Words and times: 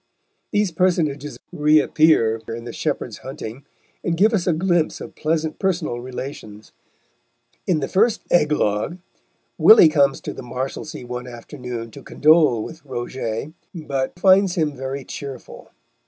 These 0.49 0.71
personages 0.71 1.37
reappear 1.51 2.41
in 2.47 2.63
The 2.63 2.73
Shepherd's 2.73 3.19
Hunting, 3.19 3.65
and 4.03 4.17
give 4.17 4.33
us 4.33 4.47
a 4.47 4.53
glimpse 4.53 4.99
of 4.99 5.13
pleasant 5.13 5.59
personal 5.59 5.99
relations. 5.99 6.71
In 7.67 7.81
the 7.81 7.87
first 7.87 8.23
"eglogue," 8.31 8.97
Willy 9.59 9.89
comes 9.89 10.19
to 10.21 10.33
the 10.33 10.41
Marshalsea 10.41 11.05
one 11.05 11.27
afternoon 11.27 11.91
to 11.91 12.01
condole 12.01 12.63
with 12.63 12.83
Roget, 12.83 13.53
but 13.75 14.17
finds 14.17 14.55
him 14.55 14.75
very 14.75 15.05
cheerful. 15.05 15.69